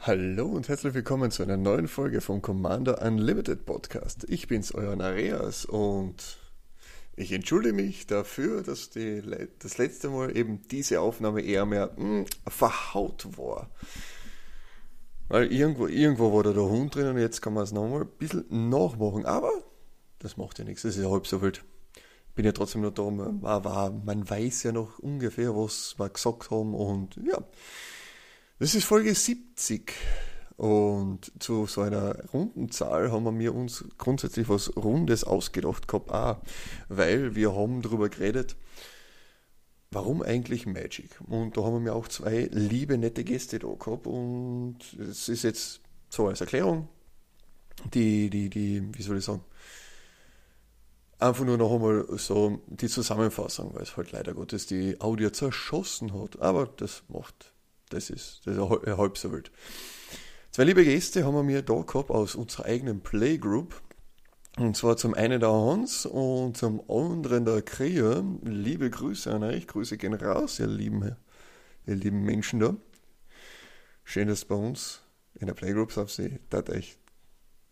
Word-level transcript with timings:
Hallo 0.00 0.46
und 0.46 0.68
herzlich 0.70 0.94
willkommen 0.94 1.30
zu 1.30 1.42
einer 1.42 1.58
neuen 1.58 1.86
Folge 1.86 2.22
vom 2.22 2.40
Commander 2.40 3.02
Unlimited 3.02 3.66
Podcast. 3.66 4.24
Ich 4.28 4.48
bin's, 4.48 4.72
euer 4.72 4.96
Nareas 4.96 5.66
und 5.66 6.38
ich 7.14 7.32
entschuldige 7.32 7.74
mich 7.74 8.06
dafür, 8.06 8.62
dass 8.62 8.88
die, 8.88 9.22
das 9.58 9.76
letzte 9.76 10.08
Mal 10.08 10.34
eben 10.34 10.62
diese 10.68 11.02
Aufnahme 11.02 11.42
eher 11.42 11.66
mehr 11.66 11.90
mh, 11.96 12.20
hm, 12.20 12.26
verhaut 12.46 13.36
war. 13.36 13.68
Weil 15.28 15.52
irgendwo, 15.52 15.86
irgendwo 15.86 16.32
war 16.32 16.42
da 16.42 16.52
der 16.52 16.64
Hund 16.64 16.94
drin 16.94 17.08
und 17.08 17.18
jetzt 17.18 17.42
kann 17.42 17.54
man 17.54 17.64
es 17.64 17.72
nochmal 17.72 18.02
ein 18.02 18.08
bisschen 18.18 18.68
nachmachen. 18.68 19.26
Aber 19.26 19.50
das 20.18 20.36
macht 20.36 20.58
ja 20.58 20.64
nichts, 20.64 20.82
das 20.82 20.96
ist 20.96 21.02
ja 21.02 21.10
halb 21.10 21.26
so 21.26 21.42
wild. 21.42 21.64
Bin 22.34 22.44
ja 22.44 22.52
trotzdem 22.52 22.82
noch 22.82 22.92
da, 22.92 23.02
man, 23.10 23.40
man 24.04 24.30
weiß 24.30 24.62
ja 24.62 24.72
noch 24.72 24.98
ungefähr, 25.00 25.54
was 25.54 25.96
wir 25.98 26.08
gesagt 26.08 26.50
haben 26.50 26.74
und 26.74 27.16
ja. 27.16 27.42
Das 28.58 28.74
ist 28.74 28.84
Folge 28.84 29.14
70 29.14 29.92
und 30.56 31.30
zu 31.38 31.66
so 31.66 31.82
einer 31.82 32.16
runden 32.32 32.70
Zahl 32.70 33.12
haben 33.12 33.38
wir 33.38 33.54
uns 33.54 33.84
grundsätzlich 33.98 34.48
was 34.48 34.76
Rundes 34.76 35.22
ausgedacht 35.22 35.86
gehabt, 35.86 36.10
auch, 36.10 36.38
weil 36.88 37.36
wir 37.36 37.54
haben 37.54 37.82
darüber 37.82 38.08
geredet, 38.08 38.56
warum 39.90 40.22
eigentlich 40.22 40.66
Magic? 40.66 41.20
Und 41.26 41.56
da 41.56 41.62
haben 41.62 41.84
wir 41.84 41.94
auch 41.94 42.08
zwei 42.08 42.48
liebe, 42.52 42.98
nette 42.98 43.24
Gäste 43.24 43.58
da 43.58 43.68
gehabt 43.68 44.06
und 44.06 44.78
es 44.98 45.28
ist 45.28 45.42
jetzt 45.42 45.80
so 46.10 46.28
als 46.28 46.40
Erklärung, 46.40 46.88
die, 47.94 48.30
die, 48.30 48.50
die, 48.50 48.82
wie 48.92 49.02
soll 49.02 49.18
ich 49.18 49.24
sagen, 49.24 49.44
einfach 51.18 51.44
nur 51.44 51.58
noch 51.58 51.72
einmal 51.72 52.06
so 52.18 52.60
die 52.66 52.88
Zusammenfassung, 52.88 53.74
weil 53.74 53.82
es 53.82 53.96
halt 53.96 54.12
leider 54.12 54.34
Gottes 54.34 54.66
die 54.66 55.00
Audio 55.00 55.30
zerschossen 55.30 56.12
hat, 56.14 56.40
aber 56.40 56.66
das 56.66 57.02
macht 57.08 57.52
das 57.90 58.10
ist, 58.10 58.42
das 58.44 58.56
ist 58.56 58.98
halb 58.98 59.18
so 59.18 59.32
wild. 59.32 59.50
Zwei 60.50 60.64
liebe 60.64 60.84
Gäste 60.84 61.24
haben 61.24 61.34
wir 61.34 61.42
mir 61.42 61.62
da 61.62 61.82
gehabt 61.82 62.10
aus 62.10 62.34
unserer 62.34 62.66
eigenen 62.66 63.00
Playgroup. 63.00 63.80
Und 64.58 64.76
zwar 64.76 64.96
zum 64.96 65.14
einen 65.14 65.38
der 65.38 65.52
Hans 65.52 66.04
und 66.04 66.56
zum 66.56 66.82
anderen 66.90 67.44
der 67.44 67.62
Krea. 67.62 68.24
Liebe 68.42 68.90
Grüße 68.90 69.32
an 69.32 69.44
euch, 69.44 69.68
Grüße 69.68 69.96
gehen 69.96 70.14
raus, 70.14 70.58
ihr 70.58 70.66
lieben, 70.66 71.16
ihr 71.86 71.94
lieben 71.94 72.24
Menschen 72.24 72.58
da. 72.58 72.74
Schön, 74.02 74.26
dass 74.26 74.44
bei 74.44 74.56
uns 74.56 75.00
in 75.34 75.46
der 75.46 75.54
Playgroup 75.54 75.92
seid. 75.92 76.10
Sie 76.10 76.38
das 76.50 76.68
euch 76.70 76.98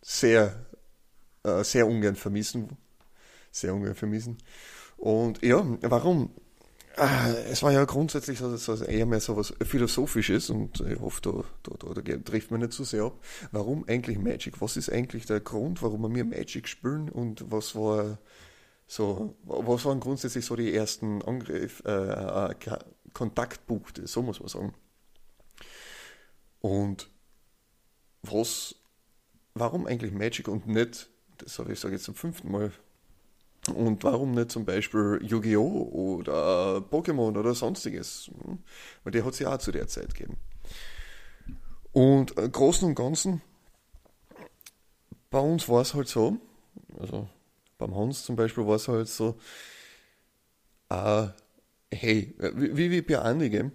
sehr, 0.01 0.64
äh, 1.42 1.64
sehr 1.64 1.89
ungern 1.89 2.14
vermissen. 2.14 2.77
Sehr 3.51 3.75
ungern 3.75 3.97
vermissen. 3.97 4.39
Und 4.97 5.42
ja, 5.42 5.67
warum? 5.81 6.31
Ah, 6.98 7.28
es 7.50 7.62
war 7.62 7.72
ja 7.72 7.84
grundsätzlich 7.84 8.39
so, 8.39 8.56
so 8.56 8.83
eher 8.83 9.05
mehr 9.05 9.20
so 9.20 9.36
was 9.36 9.52
Philosophisches 9.62 10.48
und 10.48 10.80
ich 10.80 10.98
hoffe, 10.98 11.20
da, 11.20 11.44
da, 11.62 11.92
da, 11.92 12.00
da 12.00 12.16
trifft 12.16 12.50
man 12.50 12.61
nicht 12.61 12.72
zu 12.72 12.84
so 12.84 12.97
sehr 12.97 13.05
ab. 13.05 13.20
Warum 13.52 13.84
eigentlich 13.86 14.19
Magic? 14.19 14.62
Was 14.62 14.78
ist 14.78 14.91
eigentlich 14.91 15.27
der 15.27 15.41
Grund, 15.41 15.83
warum 15.83 16.14
wir 16.14 16.24
Magic 16.24 16.69
spielen 16.69 17.11
und 17.11 17.50
was 17.50 17.74
war 17.74 18.19
so, 18.86 19.36
was 19.44 19.84
waren 19.84 20.00
grundsätzlich 20.00 20.47
so 20.47 20.56
die 20.56 20.72
ersten 20.72 21.20
Angriff, 21.22 21.83
äh, 21.84 22.50
äh, 22.50 22.55
Kontaktpunkte, 23.12 24.06
so 24.06 24.22
muss 24.22 24.41
man 24.41 24.48
sagen. 24.48 24.74
Und 26.61 27.11
was, 28.22 28.74
warum 29.55 29.86
eigentlich 29.86 30.12
Magic 30.12 30.48
und 30.48 30.67
nicht, 30.67 31.11
das 31.39 31.58
habe 31.58 31.72
ich 31.72 31.80
sage 31.80 31.94
jetzt 31.94 32.05
zum 32.05 32.14
fünften 32.14 32.50
Mal, 32.50 32.72
und 33.69 34.05
warum 34.05 34.33
nicht 34.33 34.50
zum 34.50 34.64
Beispiel 34.64 35.20
Yu-Gi-Oh! 35.22 35.91
oder 35.92 36.78
Pokémon 36.91 37.39
oder 37.39 37.55
sonstiges? 37.55 38.30
Weil 39.05 39.13
die 39.13 39.23
hat 39.23 39.33
es 39.33 39.39
ja 39.39 39.55
auch 39.55 39.58
zu 39.58 39.73
der 39.73 39.89
Zeit 39.89 40.14
gegeben. 40.14 40.36
Und 41.92 42.33
im 42.33 42.52
Großen 42.52 42.86
und 42.86 42.95
Ganzen, 42.95 43.40
bei 45.30 45.40
uns 45.40 45.68
war 45.68 45.80
es 45.80 45.95
halt 45.95 46.08
so, 46.08 46.36
also 46.98 47.29
beim 47.79 47.95
Hans 47.95 48.24
zum 48.24 48.36
Beispiel 48.36 48.67
war 48.67 48.77
es 48.77 48.89
halt 48.89 49.08
so, 49.08 49.39
äh, 50.90 51.29
hey, 51.90 52.35
wie, 52.39 52.90
wie 52.90 53.02
bei 53.02 53.20
einigen, 53.20 53.73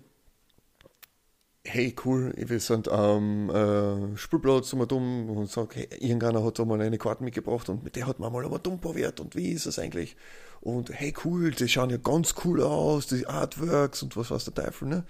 hey 1.63 1.95
cool, 2.05 2.33
wir 2.35 2.59
sind 2.59 2.87
am 2.89 3.49
äh, 3.49 4.17
Spielplatz 4.17 4.73
mal 4.73 4.87
dumm 4.87 5.29
und 5.29 5.49
sag, 5.49 5.75
hey, 5.75 5.87
irgendeiner 5.99 6.43
hat 6.43 6.57
da 6.57 6.65
mal 6.65 6.81
eine 6.81 6.97
Karte 6.97 7.23
mitgebracht 7.23 7.69
und 7.69 7.83
mit 7.83 7.95
der 7.95 8.07
hat 8.07 8.19
man 8.19 8.33
mal 8.33 8.43
aber 8.45 8.59
dumm 8.59 8.79
probiert 8.79 9.19
und 9.19 9.35
wie 9.35 9.51
ist 9.51 9.67
das 9.67 9.77
eigentlich? 9.77 10.15
Und 10.59 10.89
hey 10.91 11.13
cool, 11.23 11.51
die 11.51 11.67
schauen 11.67 11.89
ja 11.89 11.97
ganz 11.97 12.35
cool 12.43 12.61
aus, 12.61 13.07
die 13.07 13.27
Artworks 13.27 14.01
und 14.03 14.17
was 14.17 14.31
weiß 14.31 14.45
der 14.45 14.53
Teufel, 14.55 14.87
ne? 14.87 15.05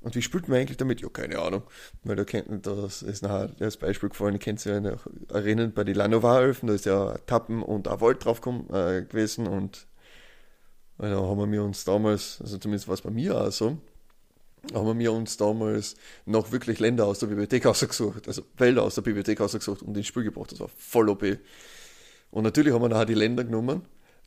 Und 0.00 0.14
wie 0.16 0.22
spielt 0.22 0.48
man 0.48 0.58
eigentlich 0.58 0.76
damit? 0.76 1.00
Ja, 1.00 1.08
keine 1.08 1.38
Ahnung. 1.38 1.62
Weil 2.02 2.16
da 2.16 2.24
kennt 2.24 2.66
das 2.66 3.00
ist 3.00 3.22
nachher 3.22 3.48
das 3.58 3.78
Beispiel 3.78 4.10
gefallen, 4.10 4.38
kennt 4.38 4.62
ja 4.66 4.78
noch 4.78 5.06
erinnern 5.30 5.72
bei 5.72 5.82
den 5.82 5.94
Lanovar-Öfen, 5.94 6.66
da 6.66 6.74
ist 6.74 6.84
ja 6.84 7.16
Tappen 7.26 7.62
und 7.62 7.88
ein 7.88 8.00
Wald 8.00 8.24
drauf 8.24 8.40
äh, 8.40 9.02
gewesen 9.02 9.46
und 9.46 9.86
da 10.98 11.08
haben 11.08 11.50
wir 11.50 11.64
uns 11.64 11.84
damals, 11.84 12.40
also 12.40 12.58
zumindest 12.58 12.86
war 12.86 12.94
es 12.94 13.02
bei 13.02 13.10
mir 13.10 13.40
auch 13.40 13.50
so, 13.50 13.78
haben 14.72 14.98
wir 14.98 15.12
uns 15.12 15.36
damals 15.36 15.96
noch 16.26 16.52
wirklich 16.52 16.78
Länder 16.78 17.06
aus 17.06 17.18
der 17.18 17.26
Bibliothek 17.26 17.66
ausgesucht, 17.66 18.26
also 18.28 18.42
Wälder 18.56 18.82
aus 18.82 18.94
der 18.94 19.02
Bibliothek 19.02 19.40
ausgesucht 19.40 19.82
und 19.82 19.96
ins 19.96 20.06
Spiel 20.06 20.24
gebracht. 20.24 20.52
Das 20.52 20.60
war 20.60 20.68
voll 20.68 21.08
OP. 21.08 21.24
Und 22.30 22.44
natürlich 22.44 22.72
haben 22.72 22.82
wir 22.82 22.88
nachher 22.88 23.06
die 23.06 23.14
Länder 23.14 23.44
genommen, 23.44 23.82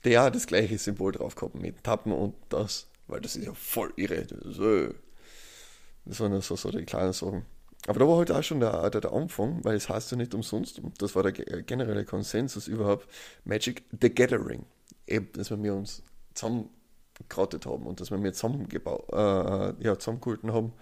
die 0.06 0.18
auch 0.18 0.30
das 0.30 0.48
gleiche 0.48 0.78
Symbol 0.78 1.12
drauf 1.12 1.36
gehabt 1.36 1.56
mit 1.56 1.84
Tappen 1.84 2.12
und 2.12 2.36
das, 2.50 2.88
weil 3.08 3.22
das 3.22 3.36
ist 3.36 3.46
ja 3.46 3.54
voll 3.54 3.92
irre. 3.96 4.26
Das, 4.26 4.60
äh, 4.60 4.94
das 6.06 6.20
waren 6.20 6.40
so, 6.42 6.56
so 6.56 6.72
die 6.72 6.86
kleinen 6.86 7.14
Sachen. 7.14 7.46
Aber 7.86 8.00
da 8.00 8.08
war 8.08 8.18
halt 8.18 8.32
auch 8.32 8.44
schon 8.44 8.60
der, 8.60 8.90
der, 8.90 9.02
der 9.02 9.14
Anfang, 9.14 9.64
weil 9.64 9.76
es 9.76 9.90
heißt 9.90 10.12
ja 10.12 10.18
nicht 10.18 10.34
umsonst, 10.34 10.82
das 10.98 11.16
war 11.16 11.24
der 11.24 11.32
generelle 11.32 12.06
Konsensus 12.06 12.68
überhaupt, 12.68 13.08
Magic 13.46 13.84
the 14.02 14.14
Gathering. 14.14 14.66
Eben, 15.06 15.32
dass 15.34 15.52
wir 15.52 15.74
uns 15.74 16.04
zusammen 16.34 16.70
gerottet 17.30 17.66
haben 17.66 17.86
und 17.86 18.00
dass 18.00 18.12
wir 18.12 18.18
mir 18.18 18.34
zusammengebaut, 18.34 19.06
äh, 19.12 19.84
ja, 19.84 19.98
zusammengehalten 19.98 20.54
haben 20.54 20.74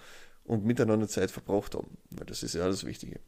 und 0.43 0.65
miteinander 0.65 1.07
Zeit 1.07 1.31
verbracht 1.31 1.75
haben. 1.75 1.97
Weil 2.11 2.25
das 2.25 2.43
ist 2.43 2.55
ja 2.55 2.67
das 2.67 2.85
Wichtige. 2.85 3.19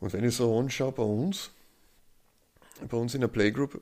Und 0.00 0.12
wenn 0.12 0.24
ich 0.24 0.36
so 0.36 0.58
anschaue 0.58 0.92
bei 0.92 1.02
uns, 1.02 1.50
bei 2.88 2.96
uns 2.96 3.14
in 3.14 3.20
der 3.20 3.28
Playgroup, 3.28 3.80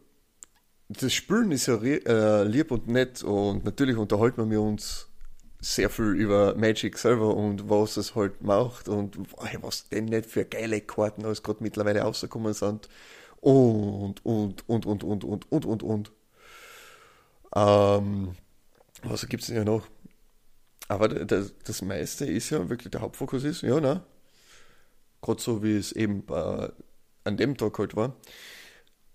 das 0.89 1.13
Spülen 1.13 1.53
ist 1.53 1.67
ja 1.67 1.83
äh, 1.83 2.45
lieb 2.45 2.71
und 2.71 2.89
nett 2.89 3.23
und 3.23 3.65
natürlich 3.65 3.97
unterhalten 3.97 4.51
wir 4.51 4.61
uns 4.61 5.09
sehr 5.61 5.89
viel 5.89 6.13
über 6.15 6.55
Magic 6.57 6.99
selber 6.99 7.37
und 7.37 7.71
was 7.71 7.97
es 7.97 8.15
halt 8.15 8.43
macht 8.43 8.89
und 8.89 9.17
was 9.61 9.89
denn 9.89 10.07
nicht 10.07 10.27
für 10.27 10.45
geile 10.45 10.81
Karten 10.81 11.25
alles 11.25 11.43
gerade 11.43 11.63
mittlerweile 11.63 12.01
rausgekommen 12.01 12.53
sind 12.53 12.89
und, 13.41 14.25
und, 14.25 14.69
und, 14.69 14.87
und, 14.87 15.05
und, 15.05 15.25
und, 15.25 15.53
und, 15.53 15.65
und, 15.65 15.83
und. 15.83 16.13
Ähm, 17.55 18.35
was 19.03 19.27
gibt 19.29 19.43
es 19.43 19.49
denn 19.49 19.57
ja 19.57 19.65
noch? 19.65 19.87
Aber 20.89 21.09
das, 21.09 21.55
das 21.65 21.83
meiste 21.83 22.27
ist 22.27 22.51
ja 22.51 22.69
wirklich, 22.69 22.91
der 22.91 23.01
Hauptfokus 23.01 23.45
ist, 23.45 23.63
ja, 23.63 23.81
ne? 23.81 24.03
Gerade 25.23 25.41
so 25.41 25.63
wie 25.63 25.77
es 25.77 25.93
eben 25.93 26.25
äh, 26.29 26.69
an 27.25 27.37
dem 27.37 27.57
Tag 27.57 27.79
halt 27.79 27.97
war. 27.97 28.17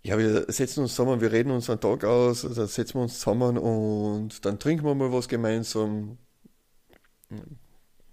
Ja, 0.03 0.17
wir 0.17 0.45
setzen 0.51 0.81
uns 0.81 0.95
zusammen, 0.95 1.21
wir 1.21 1.31
reden 1.31 1.51
uns 1.51 1.69
einen 1.69 1.81
Tag 1.81 2.03
aus, 2.05 2.43
dann 2.43 2.67
setzen 2.67 2.95
wir 2.95 3.01
uns 3.03 3.19
zusammen 3.19 3.57
und 3.57 4.45
dann 4.45 4.59
trinken 4.59 4.85
wir 4.85 4.95
mal 4.95 5.11
was 5.11 5.27
gemeinsam. 5.27 6.17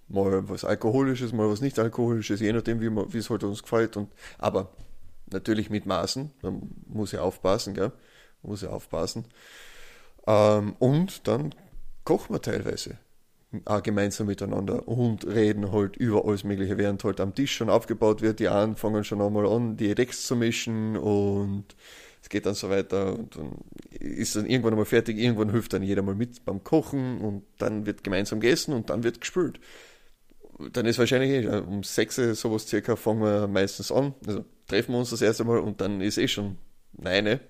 Mal 0.08 0.48
was 0.48 0.64
Alkoholisches, 0.64 1.32
mal 1.32 1.48
was 1.48 1.60
nicht 1.60 1.78
Alkoholisches, 1.78 2.40
je 2.40 2.52
nachdem, 2.52 2.80
wie, 2.80 2.90
wie 2.90 3.18
es 3.18 3.30
halt 3.30 3.44
uns 3.44 3.62
gefällt. 3.62 3.96
Und, 3.96 4.10
aber 4.38 4.70
natürlich 5.30 5.70
mit 5.70 5.86
Maßen, 5.86 6.30
man 6.42 6.70
muss 6.86 7.12
ja 7.12 7.22
aufpassen, 7.22 7.74
gell? 7.74 7.92
Man 8.42 8.50
muss 8.50 8.62
ja 8.62 8.70
aufpassen. 8.70 9.24
Ähm, 10.26 10.74
und 10.78 11.26
dann 11.28 11.54
kochen 12.04 12.34
wir 12.34 12.42
teilweise 12.42 12.98
auch 13.66 13.82
gemeinsam 13.82 14.26
miteinander 14.26 14.88
und 14.88 15.26
reden 15.26 15.70
halt 15.70 15.96
über 15.96 16.24
alles 16.24 16.44
Mögliche, 16.44 16.76
während 16.78 17.04
halt 17.04 17.20
am 17.20 17.34
Tisch 17.34 17.54
schon 17.54 17.70
aufgebaut 17.70 18.22
wird. 18.22 18.40
Die 18.40 18.48
einen 18.48 18.76
fangen 18.76 19.04
schon 19.04 19.20
einmal 19.20 19.46
an, 19.46 19.76
die 19.76 19.94
Decks 19.94 20.26
zu 20.26 20.36
mischen 20.36 20.96
und 20.96 21.64
es 22.22 22.28
geht 22.28 22.46
dann 22.46 22.54
so 22.54 22.70
weiter 22.70 23.14
und 23.14 23.36
dann 23.36 23.52
ist 23.90 24.34
dann 24.34 24.46
irgendwann 24.46 24.72
einmal 24.72 24.86
fertig. 24.86 25.18
Irgendwann 25.18 25.50
hilft 25.50 25.72
dann 25.72 25.82
jeder 25.82 26.02
mal 26.02 26.14
mit 26.14 26.44
beim 26.44 26.64
Kochen 26.64 27.20
und 27.20 27.44
dann 27.58 27.86
wird 27.86 28.02
gemeinsam 28.02 28.40
gegessen 28.40 28.72
und 28.72 28.90
dann 28.90 29.04
wird 29.04 29.20
gespült. 29.20 29.60
Dann 30.72 30.86
ist 30.86 30.98
wahrscheinlich 30.98 31.44
eh, 31.44 31.58
um 31.58 31.82
sechs 31.82 32.16
sowas 32.16 32.66
circa 32.66 32.96
fangen 32.96 33.22
wir 33.22 33.46
meistens 33.46 33.92
an. 33.92 34.14
Also 34.26 34.44
treffen 34.66 34.92
wir 34.92 34.98
uns 34.98 35.10
das 35.10 35.22
erste 35.22 35.44
Mal 35.44 35.58
und 35.58 35.80
dann 35.80 36.00
ist 36.00 36.18
eh 36.18 36.28
schon 36.28 36.56
nein, 36.92 37.40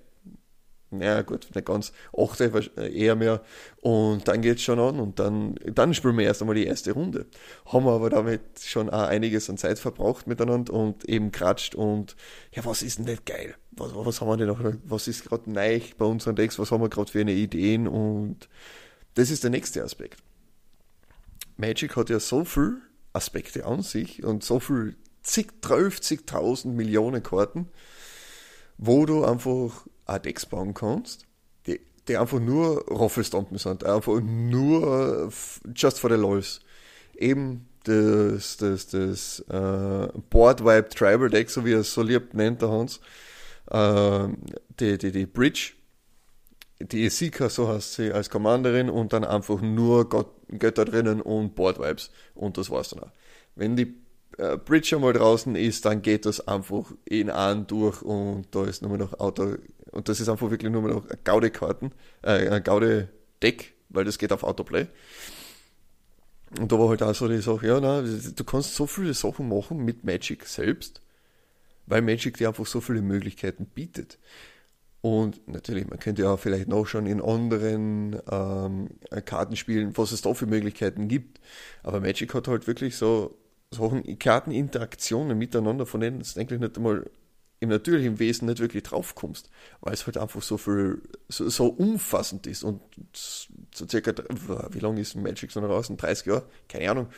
naja 0.99 1.23
gut, 1.23 1.49
nicht 1.55 1.67
ganz, 1.67 1.93
achte 2.17 2.50
eher 2.76 3.17
mehr. 3.17 3.43
Und 3.81 4.29
dann 4.29 4.41
geht's 4.41 4.62
schon 4.62 4.79
an 4.79 5.00
und 5.00 5.19
dann, 5.19 5.56
dann 5.73 5.94
spielen 5.94 6.19
wir 6.19 6.25
erst 6.25 6.43
einmal 6.43 6.56
die 6.56 6.67
erste 6.67 6.93
Runde. 6.93 7.26
Haben 7.67 7.85
wir 7.85 7.93
aber 7.93 8.11
damit 8.11 8.43
schon 8.61 8.91
auch 8.91 9.08
einiges 9.08 9.49
an 9.50 9.58
Zeit 9.58 9.79
verbraucht 9.79 10.26
miteinander 10.26 10.73
und 10.73 11.05
eben 11.08 11.32
kratscht 11.32 11.75
und 11.75 12.17
ja, 12.52 12.64
was 12.64 12.82
ist 12.82 12.99
denn 12.99 13.06
nicht 13.06 13.26
geil? 13.26 13.55
Was, 13.73 13.94
was 13.94 14.20
haben 14.20 14.29
wir 14.29 14.37
denn 14.37 14.49
noch? 14.49 14.61
Was 14.85 15.08
ist 15.08 15.25
gerade 15.25 15.50
neu 15.50 15.81
bei 15.99 16.05
unseren 16.05 16.37
Decks? 16.37 16.58
Was 16.58 16.70
haben 16.70 16.82
wir 16.82 16.88
gerade 16.88 17.11
für 17.11 17.20
eine 17.20 17.32
Ideen? 17.32 17.88
Und 17.88 18.49
das 19.14 19.31
ist 19.31 19.43
der 19.43 19.50
nächste 19.50 19.82
Aspekt. 19.82 20.23
Magic 21.56 21.96
hat 21.96 22.11
ja 22.11 22.20
so 22.20 22.44
viel 22.44 22.79
Aspekte 23.12 23.64
an 23.64 23.82
sich 23.82 24.25
und 24.25 24.43
so 24.43 24.61
viel 24.61 24.96
zig, 25.23 25.49
30.000 25.62 26.69
Millionen 26.69 27.23
Karten, 27.23 27.69
wo 28.76 29.06
du 29.06 29.25
einfach 29.25 29.87
auch 30.06 30.18
Decks 30.18 30.46
bauen 30.46 30.74
kannst, 30.74 31.26
die, 31.66 31.80
die 32.08 32.16
einfach 32.16 32.40
nur 32.40 32.84
Roffelstompen 32.86 33.58
sind, 33.58 33.84
einfach 33.84 34.20
nur 34.20 35.32
just 35.74 36.00
for 36.00 36.10
the 36.10 36.16
lols. 36.16 36.60
Eben 37.16 37.68
das, 37.84 38.56
das, 38.56 38.88
das 38.88 39.40
äh, 39.48 40.08
Board 40.30 40.64
Wipe 40.64 40.88
Tribal 40.88 41.28
Deck, 41.28 41.50
so 41.50 41.64
wie 41.64 41.72
er 41.72 41.80
es 41.80 41.92
so 41.92 42.02
lieb 42.02 42.34
nennt, 42.34 42.62
der 42.62 42.70
Hans, 42.70 43.00
äh, 43.70 44.28
die, 44.80 44.98
die, 44.98 45.12
die 45.12 45.26
Bridge, 45.26 45.72
die 46.80 47.04
Esika, 47.04 47.48
so 47.48 47.68
heißt 47.68 47.94
sie 47.94 48.12
als 48.12 48.30
Commanderin, 48.30 48.90
und 48.90 49.12
dann 49.12 49.24
einfach 49.24 49.60
nur 49.60 50.08
Gott, 50.08 50.30
Götter 50.58 50.84
drinnen 50.84 51.20
und 51.20 51.54
Board 51.54 51.78
Vibes. 51.78 52.10
Und 52.34 52.58
das 52.58 52.70
war's 52.70 52.90
dann 52.90 53.04
auch. 53.04 53.12
Wenn 53.54 53.76
die 53.76 53.94
äh, 54.38 54.56
Bridge 54.56 54.96
einmal 54.96 55.12
draußen 55.12 55.54
ist, 55.54 55.84
dann 55.84 56.02
geht 56.02 56.26
das 56.26 56.46
einfach 56.46 56.92
in 57.04 57.30
einen 57.30 57.66
durch 57.66 58.02
und 58.02 58.46
da 58.50 58.64
ist 58.64 58.82
nur 58.82 58.96
noch 58.98 59.18
Auto. 59.20 59.56
Und 59.94 60.08
das 60.08 60.20
ist 60.20 60.29
einfach 60.29 60.50
wirklich 60.50 60.73
nur 60.73 60.82
noch 60.82 61.06
Gaude-Karten, 61.23 61.93
äh, 62.23 62.61
Gaude-Deck, 62.61 63.75
weil 63.91 64.05
das 64.05 64.19
geht 64.19 64.32
auf 64.32 64.43
Autoplay. 64.43 64.88
Und 66.58 66.70
da 66.70 66.79
war 66.79 66.88
halt 66.88 67.02
auch 67.02 67.14
so 67.14 67.29
die 67.29 67.41
Sache, 67.41 67.69
ja, 67.69 67.81
na, 67.81 68.02
du 68.02 68.44
kannst 68.44 68.75
so 68.75 68.87
viele 68.87 69.14
Sachen 69.14 69.49
machen 69.49 69.85
mit 69.85 70.05
Magic 70.05 70.46
selbst, 70.46 71.00
weil 71.87 72.02
Magic 72.02 72.37
dir 72.37 72.49
einfach 72.49 72.67
so 72.67 72.81
viele 72.81 73.02
Möglichkeiten 73.02 73.67
bietet. 73.67 74.19
Und 75.00 75.46
natürlich, 75.46 75.88
man 75.88 75.99
könnte 75.99 76.23
ja 76.23 76.37
vielleicht 76.37 76.67
noch 76.67 76.87
schon 76.87 77.06
in 77.06 77.20
anderen 77.20 78.17
ähm, 78.31 78.88
Kartenspielen, 79.25 79.96
was 79.96 80.12
es 80.12 80.23
da 80.23 80.35
für 80.35 80.46
Möglichkeiten 80.46 81.06
gibt. 81.08 81.41
Aber 81.82 82.00
Magic 82.00 82.35
hat 82.35 82.49
halt 82.49 82.67
wirklich 82.67 82.96
so 82.96 83.37
Sachen, 83.70 84.19
Karteninteraktionen 84.19 85.38
miteinander, 85.38 85.87
von 85.87 86.00
denen 86.00 86.20
du 86.20 86.41
eigentlich 86.41 86.58
nicht 86.58 86.76
einmal 86.79 87.05
im 87.60 87.68
natürlichen 87.68 88.18
Wesen 88.18 88.48
nicht 88.48 88.60
wirklich 88.60 88.82
draufkommst, 88.82 89.50
weil 89.80 89.94
es 89.94 90.06
halt 90.06 90.18
einfach 90.18 90.42
so 90.42 90.58
viel, 90.58 91.02
so, 91.28 91.48
so 91.48 91.66
umfassend 91.68 92.46
ist 92.46 92.62
und 92.62 92.80
so 93.72 93.88
circa, 93.88 94.12
wie 94.70 94.80
lange 94.80 95.00
ist 95.00 95.14
Magic 95.14 95.50
so 95.50 95.60
draußen? 95.60 95.96
30 95.96 96.26
Jahre? 96.26 96.46
Keine 96.68 96.90
Ahnung. 96.90 97.08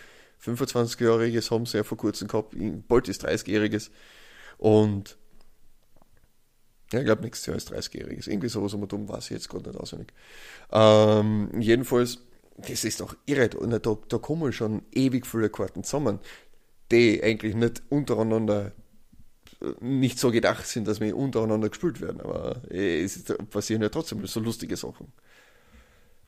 25-Jähriges 0.45 1.51
haben 1.51 1.67
sie 1.67 1.79
ja 1.79 1.85
vor 1.85 1.99
kurzem 1.99 2.29
gehabt, 2.29 2.55
bald 2.87 3.09
ist 3.09 3.27
30-Jähriges 3.27 3.91
und 4.59 5.17
ja, 6.93 7.01
ich 7.01 7.05
glaube, 7.05 7.23
nächstes 7.23 7.47
Jahr 7.47 7.57
ist 7.57 7.73
30-Jähriges. 7.73 8.29
Irgendwie 8.29 8.49
sowas 8.49 8.73
um 8.75 8.83
und 8.83 8.93
um, 8.93 9.09
weiß 9.09 9.25
ich 9.25 9.31
jetzt 9.31 9.49
gerade 9.49 9.71
nicht 9.71 9.81
auswendig. 9.81 10.13
Ähm, 10.71 11.51
jedenfalls, 11.59 12.19
das 12.59 12.85
ist 12.85 13.01
doch 13.01 13.17
irre. 13.27 13.49
Da, 13.49 13.79
da 14.09 14.19
kommen 14.19 14.53
schon 14.53 14.83
ewig 14.93 15.27
viele 15.27 15.51
Karten 15.51 15.83
zusammen, 15.83 16.21
die 16.93 17.23
eigentlich 17.23 17.57
nicht 17.57 17.83
untereinander 17.89 18.73
nicht 19.81 20.19
so 20.19 20.31
gedacht 20.31 20.67
sind, 20.67 20.87
dass 20.87 21.01
wir 21.01 21.17
untereinander 21.17 21.69
gespielt 21.69 22.01
werden. 22.01 22.21
Aber 22.21 22.63
äh, 22.71 23.03
es 23.03 23.25
passieren 23.51 23.83
ja 23.83 23.89
trotzdem 23.89 24.27
so 24.27 24.41
lustige 24.41 24.77
Sachen. 24.77 25.13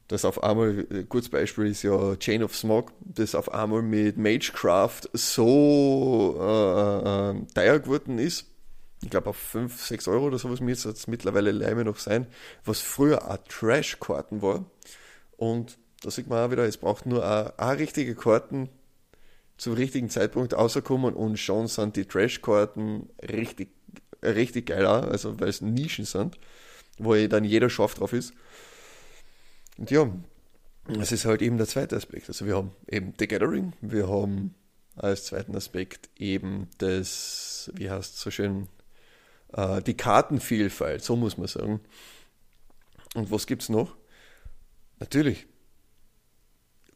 Das 0.08 0.24
auf 0.24 0.42
einmal, 0.42 0.86
äh, 0.90 1.04
kurzes 1.04 1.30
Beispiel 1.30 1.66
ist 1.66 1.82
ja 1.82 2.16
Chain 2.16 2.42
of 2.42 2.56
Smog, 2.56 2.92
das 3.00 3.34
auf 3.34 3.52
einmal 3.52 3.82
mit 3.82 4.16
Magecraft 4.16 5.02
so 5.12 6.36
äh, 6.40 7.30
äh, 7.30 7.46
teuer 7.54 7.78
geworden 7.78 8.18
ist 8.18 8.46
ich 9.02 9.10
glaube 9.10 9.30
auf 9.30 9.36
5, 9.36 9.80
6 9.80 10.08
Euro 10.08 10.26
oder 10.26 10.38
sowas 10.38 10.60
müsste 10.60 10.90
es 10.90 11.06
mittlerweile 11.06 11.52
leider 11.52 11.84
noch 11.84 11.98
sein, 11.98 12.26
was 12.64 12.80
früher 12.80 13.30
auch 13.30 13.38
Trash-Karten 13.48 14.42
war. 14.42 14.64
Und 15.36 15.78
da 16.02 16.10
sieht 16.10 16.28
man 16.28 16.44
auch 16.44 16.50
wieder, 16.50 16.64
es 16.64 16.78
braucht 16.78 17.06
nur 17.06 17.24
auch, 17.24 17.78
richtige 17.78 18.14
Karten 18.14 18.68
zum 19.58 19.74
richtigen 19.74 20.08
Zeitpunkt 20.08 20.54
rauskommen 20.54 21.14
und 21.14 21.36
schon 21.36 21.66
sind 21.66 21.96
die 21.96 22.06
Trash-Karten 22.06 23.10
richtig, 23.22 23.70
richtig 24.22 24.66
geil 24.66 24.86
auch, 24.86 25.02
also 25.02 25.38
weil 25.40 25.48
es 25.48 25.60
Nischen 25.60 26.04
sind, 26.04 26.38
wo 26.98 27.14
dann 27.26 27.44
jeder 27.44 27.68
scharf 27.68 27.94
drauf 27.94 28.12
ist. 28.12 28.32
Und 29.76 29.90
ja, 29.90 30.10
das 30.86 31.12
ist 31.12 31.24
halt 31.24 31.42
eben 31.42 31.58
der 31.58 31.66
zweite 31.66 31.96
Aspekt. 31.96 32.28
Also 32.28 32.46
wir 32.46 32.56
haben 32.56 32.70
eben 32.88 33.12
The 33.18 33.28
Gathering, 33.28 33.74
wir 33.80 34.08
haben 34.08 34.54
als 34.96 35.26
zweiten 35.26 35.54
Aspekt 35.54 36.08
eben 36.16 36.68
das, 36.78 37.70
wie 37.74 37.90
heißt 37.90 38.14
es 38.14 38.20
so 38.20 38.30
schön, 38.30 38.68
äh, 39.52 39.82
die 39.82 39.96
Kartenvielfalt, 39.96 41.02
so 41.02 41.16
muss 41.16 41.36
man 41.36 41.48
sagen. 41.48 41.80
Und 43.14 43.30
was 43.30 43.46
gibt 43.46 43.62
es 43.62 43.68
noch? 43.68 43.96
Natürlich, 44.98 45.46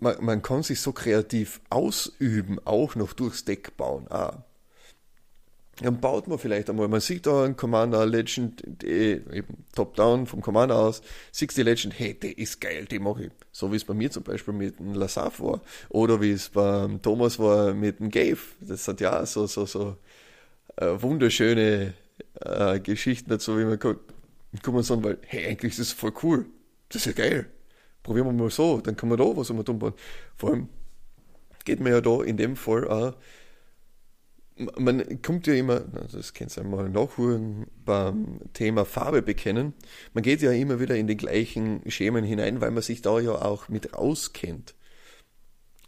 man, 0.02 0.24
man, 0.24 0.42
kann 0.42 0.62
sich 0.62 0.80
so 0.80 0.92
kreativ 0.92 1.60
ausüben, 1.70 2.58
auch 2.64 2.94
noch 2.94 3.12
durchs 3.12 3.44
Deck 3.44 3.76
bauen. 3.76 4.06
Ah. 4.10 4.44
Dann 5.80 6.00
baut 6.00 6.28
man 6.28 6.38
vielleicht 6.38 6.68
einmal, 6.68 6.88
man 6.88 7.00
sieht 7.00 7.26
da 7.26 7.44
einen 7.44 7.56
Commander 7.56 8.04
Legend, 8.04 8.62
die, 8.66 9.22
eben 9.32 9.64
top-down 9.74 10.26
vom 10.26 10.42
Commander 10.42 10.78
aus, 10.78 11.00
sieht 11.30 11.56
die 11.56 11.62
Legend, 11.62 11.98
hey, 11.98 12.14
der 12.14 12.36
ist 12.36 12.60
geil, 12.60 12.84
die 12.84 12.98
mache 12.98 13.24
ich. 13.24 13.30
So 13.52 13.72
wie 13.72 13.76
es 13.76 13.84
bei 13.84 13.94
mir 13.94 14.10
zum 14.10 14.22
Beispiel 14.22 14.52
mit 14.52 14.78
dem 14.78 14.94
Lassaf 14.94 15.40
war. 15.40 15.62
Oder 15.88 16.20
wie 16.20 16.32
es 16.32 16.50
beim 16.50 17.00
Thomas 17.00 17.38
war 17.38 17.72
mit 17.72 18.00
dem 18.00 18.10
Gave. 18.10 18.40
Das 18.60 18.84
sind 18.84 19.00
ja 19.00 19.24
so, 19.24 19.46
so, 19.46 19.64
so 19.64 19.96
äh, 20.76 21.00
wunderschöne 21.00 21.94
äh, 22.40 22.80
Geschichten 22.80 23.30
dazu, 23.30 23.58
wie 23.58 23.64
man 23.64 23.78
kann, 23.78 23.96
kann 24.62 24.74
man 24.74 24.82
sagen, 24.82 25.02
weil, 25.04 25.18
hey, 25.26 25.46
eigentlich 25.46 25.72
ist 25.72 25.80
das 25.80 25.92
voll 25.92 26.12
cool. 26.22 26.46
Das 26.90 27.06
ist 27.06 27.16
ja 27.16 27.24
geil. 27.24 27.46
Probieren 28.02 28.26
wir 28.26 28.32
mal 28.32 28.50
so, 28.50 28.80
dann 28.80 28.96
kann 28.96 29.08
man 29.08 29.18
da 29.18 29.24
was 29.24 29.50
um 29.50 29.62
bauen. 29.62 29.94
Vor 30.36 30.50
allem 30.50 30.68
geht 31.64 31.80
man 31.80 31.92
ja 31.92 32.00
da 32.00 32.22
in 32.22 32.36
dem 32.36 32.56
Fall 32.56 32.88
auch, 32.88 33.14
man 34.78 35.22
kommt 35.22 35.46
ja 35.46 35.54
immer, 35.54 35.80
das 35.80 36.34
könnt 36.34 36.56
ihr 36.56 36.62
einmal 36.62 36.88
nachholen, 36.88 37.66
beim 37.84 38.40
Thema 38.52 38.84
Farbe 38.84 39.22
bekennen. 39.22 39.72
Man 40.12 40.22
geht 40.22 40.42
ja 40.42 40.52
immer 40.52 40.78
wieder 40.78 40.96
in 40.96 41.06
die 41.06 41.16
gleichen 41.16 41.80
Schemen 41.90 42.24
hinein, 42.24 42.60
weil 42.60 42.70
man 42.70 42.82
sich 42.82 43.02
da 43.02 43.18
ja 43.18 43.32
auch 43.32 43.68
mit 43.68 43.94
auskennt. 43.94 44.74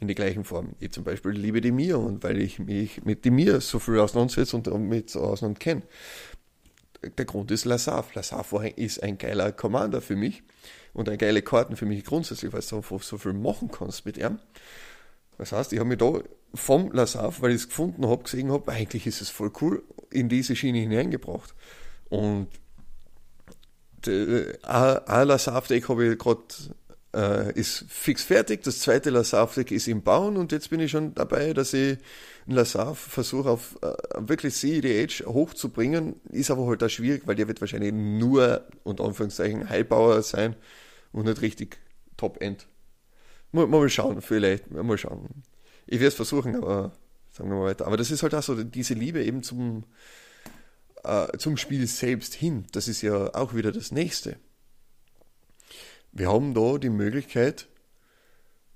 In 0.01 0.09
die 0.09 0.15
gleichen 0.15 0.45
Formen. 0.45 0.75
Ich 0.81 0.91
zum 0.91 1.05
Beispiel 1.05 1.33
liebe 1.33 1.61
die 1.61 1.71
Mir 1.71 1.99
und 1.99 2.25
weil 2.25 2.41
ich 2.41 2.59
mich 2.59 3.05
mit 3.05 3.25
dem 3.25 3.37
Mir 3.37 3.61
so 3.61 3.79
viel 3.79 3.99
auseinandersetze 3.99 4.57
und 4.57 4.67
so 5.09 5.21
auseinander 5.21 5.59
kenne 5.59 5.83
der 7.19 7.25
Grund 7.25 7.51
ist 7.51 7.65
Lasaf. 7.65 8.15
Lasaf 8.15 8.53
ist 8.77 9.03
ein 9.03 9.19
geiler 9.19 9.53
Commander 9.53 10.01
für 10.01 10.17
mich 10.17 10.43
und 10.95 11.09
eine 11.09 11.19
geile 11.19 11.43
Karten 11.43 11.77
für 11.77 11.87
mich 11.87 12.05
grundsätzlich, 12.05 12.53
weil 12.53 12.63
du 12.63 12.77
einfach 12.77 13.03
so 13.03 13.19
viel 13.19 13.35
machen 13.35 13.71
kannst 13.71 14.07
mit 14.07 14.17
ihm. 14.17 14.39
Das 15.37 15.53
heißt, 15.53 15.73
ich 15.73 15.81
habe 15.81 15.89
mich 15.89 15.99
da 15.99 16.21
vom 16.55 16.93
Lasaf, 16.93 17.43
weil 17.43 17.51
ich 17.51 17.57
es 17.57 17.69
gefunden 17.69 18.07
habe, 18.07 18.23
gesehen 18.23 18.53
habe, 18.53 18.71
eigentlich 18.71 19.07
ist 19.07 19.21
es 19.21 19.29
voll 19.29 19.53
cool, 19.61 19.83
in 20.11 20.29
diese 20.29 20.55
Schiene 20.55 20.79
hineingebracht. 20.79 21.55
Und 22.09 22.49
ein 24.07 25.29
Lasaf-Deck 25.29 25.89
habe 25.89 26.13
ich 26.13 26.19
gerade 26.19 26.43
äh, 27.15 27.53
ist 27.59 27.87
fix 27.89 28.23
fertig. 28.23 28.63
Das 28.63 28.81
zweite 28.81 29.11
Lasaf-Deck 29.11 29.71
ist 29.73 29.89
im 29.89 30.03
Bauen 30.03 30.37
und 30.37 30.53
jetzt 30.53 30.71
bin 30.71 30.81
ich 30.81 30.91
schon 30.91 31.15
dabei, 31.15 31.53
dass 31.53 31.73
ich 31.73 31.99
ein 32.47 32.55
Lasaf 32.55 32.99
versuche 32.99 33.51
auf 33.51 33.77
äh, 33.83 33.95
wirklich 34.19 34.55
CEDH 34.55 35.27
hochzubringen. 35.27 36.21
Ist 36.31 36.51
aber 36.51 36.67
halt 36.67 36.85
auch 36.85 36.89
schwierig, 36.89 37.23
weil 37.27 37.37
der 37.37 37.49
wird 37.49 37.61
wahrscheinlich 37.61 37.93
nur, 37.93 38.63
unter 38.85 39.05
Anführungszeichen, 39.05 39.69
Highpower 39.69 40.23
sein 40.23 40.55
und 41.15 41.25
nicht 41.25 41.41
richtig 41.41 41.79
Top-End. 42.17 42.67
Mal, 43.53 43.67
mal 43.67 43.89
schauen, 43.89 44.21
vielleicht, 44.21 44.71
mal 44.71 44.99
schauen. 44.99 45.43
Ich 45.87 46.01
werde 46.01 46.09
es 46.09 46.15
versuchen, 46.15 46.57
aber 46.57 46.93
sagen 47.31 47.49
wir 47.51 47.57
mal 47.57 47.67
weiter. 47.67 47.87
Aber 47.87 47.97
das 47.97 48.11
ist 48.11 48.23
halt 48.23 48.35
auch 48.35 48.43
so 48.43 48.63
diese 48.63 48.95
Liebe 48.95 49.25
eben 49.25 49.43
zum, 49.43 49.85
äh, 51.05 51.39
zum 51.39 51.57
Spiel 51.57 51.87
selbst 51.87 52.35
hin. 52.35 52.67
Das 52.73 52.89
ist 52.89 53.03
ja 53.03 53.35
auch 53.35 53.55
wieder 53.55 53.73
das 53.73 53.93
Nächste 53.93 54.37
wir 56.15 56.33
haben 56.33 56.55
da 56.55 56.79
die 56.79 56.91
Möglichkeit, 56.91 57.67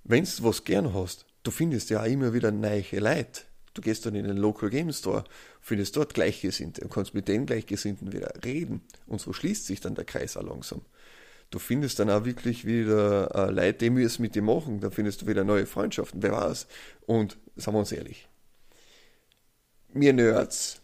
wenn 0.03 0.25
du 0.25 0.31
was 0.41 0.65
gern 0.65 0.93
hast, 0.93 1.25
du 1.45 1.51
findest 1.51 1.89
ja 1.91 2.03
auch 2.03 2.07
immer 2.07 2.35
wieder 2.35 2.51
neue 2.51 2.85
Leute. 2.93 3.43
Du 3.75 3.81
gehst 3.81 4.05
dann 4.07 4.17
in 4.17 4.25
den 4.25 4.37
Local 4.37 4.71
Game 4.71 4.93
Store, 4.93 5.23
findest 5.61 5.97
dort 5.97 6.15
Gleichgesinnte 6.15 6.83
und 6.83 6.91
kannst 6.91 7.15
mit 7.15 7.29
den 7.29 7.47
Gleichgesinnten 7.47 8.13
wieder 8.13 8.33
reden. 8.45 8.83
Und 9.07 9.21
so 9.21 9.33
schließt 9.33 9.67
sich 9.67 9.81
dann 9.81 9.95
der 9.95 10.05
Kreis 10.05 10.37
auch 10.37 10.43
langsam. 10.43 10.83
Du 11.51 11.59
findest 11.59 11.99
dann 11.99 12.11
auch 12.11 12.25
wirklich 12.25 12.67
wieder 12.67 13.35
äh, 13.35 13.51
Leute, 13.51 13.79
die 13.79 13.91
müssen 13.91 14.23
mit 14.23 14.35
dir 14.35 14.43
machen. 14.43 14.81
Dann 14.81 14.91
findest 14.91 15.23
du 15.23 15.27
wieder 15.27 15.45
neue 15.45 15.67
Freundschaften, 15.67 16.23
wer 16.23 16.33
weiß. 16.33 16.67
Und 17.07 17.39
sagen 17.57 17.77
wir 17.77 17.81
uns 17.81 17.93
ehrlich, 17.93 18.29
wir 19.93 20.13
Nerds 20.13 20.83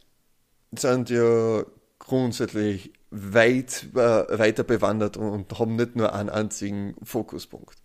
sind 0.75 1.11
ja 1.11 1.65
grundsätzlich 1.99 2.93
weit 3.11 3.89
äh, 3.95 4.39
weiter 4.39 4.65
bewandert 4.65 5.17
und 5.17 5.59
haben 5.59 5.77
nicht 5.77 5.97
nur 5.97 6.15
einen 6.15 6.31
einzigen 6.31 6.95
Fokuspunkt. 7.03 7.77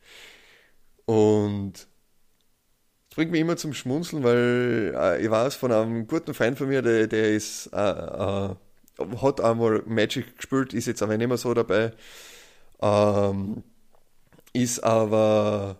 Und 1.05 1.87
das 3.09 3.15
bringt 3.15 3.31
mich 3.31 3.41
immer 3.41 3.57
zum 3.57 3.73
Schmunzeln, 3.73 4.23
weil 4.23 4.93
äh, 4.95 5.23
ich 5.23 5.29
weiß 5.29 5.55
von 5.55 5.71
einem 5.71 6.07
guten 6.07 6.33
Freund 6.33 6.57
von 6.57 6.67
mir, 6.67 6.81
der, 6.81 7.07
der 7.07 7.31
ist, 7.33 7.67
äh, 7.73 7.77
äh, 7.77 8.55
hat 9.21 9.41
einmal 9.41 9.83
Magic 9.85 10.37
gespielt, 10.37 10.73
ist 10.73 10.87
jetzt 10.87 11.01
aber 11.01 11.17
nicht 11.17 11.27
mehr 11.27 11.37
so 11.37 11.53
dabei, 11.53 11.93
ähm, 12.81 13.63
ist 14.53 14.83
aber 14.83 15.77